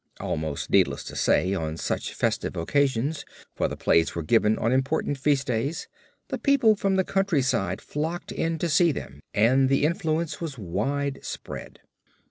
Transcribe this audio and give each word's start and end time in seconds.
Almost 0.19 0.71
needless 0.71 1.03
to 1.03 1.15
say, 1.15 1.53
on 1.53 1.77
such 1.77 2.15
festive 2.15 2.55
occasions, 2.57 3.23
for 3.55 3.67
the 3.67 3.77
plays 3.77 4.15
were 4.15 4.23
given 4.23 4.57
on 4.57 4.71
important 4.71 5.19
feast 5.19 5.45
days, 5.45 5.87
the 6.29 6.39
people 6.39 6.75
from 6.75 6.95
the 6.95 7.03
countryside 7.03 7.79
flocked 7.81 8.31
in 8.31 8.57
to 8.57 8.67
see 8.67 8.91
them 8.91 9.19
and 9.31 9.69
the 9.69 9.83
influence 9.83 10.41
was 10.41 10.57
widespread. 10.57 11.81